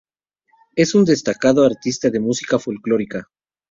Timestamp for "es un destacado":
0.75-1.63